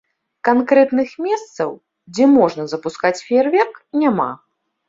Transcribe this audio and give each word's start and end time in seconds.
Канкрэтных 0.47 1.11
месцаў, 1.25 1.75
дзе 2.15 2.25
можна 2.39 2.67
запускаць 2.75 3.15
феерверк, 3.29 3.75
няма. 4.07 4.31